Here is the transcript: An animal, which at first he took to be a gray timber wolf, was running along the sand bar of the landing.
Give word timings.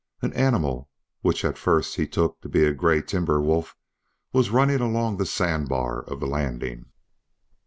An 0.23 0.33
animal, 0.33 0.89
which 1.21 1.45
at 1.45 1.59
first 1.59 1.95
he 1.97 2.07
took 2.07 2.41
to 2.41 2.49
be 2.49 2.63
a 2.63 2.73
gray 2.73 3.03
timber 3.03 3.39
wolf, 3.39 3.75
was 4.33 4.49
running 4.49 4.81
along 4.81 5.17
the 5.17 5.27
sand 5.27 5.69
bar 5.69 6.01
of 6.01 6.19
the 6.19 6.25
landing. 6.25 6.85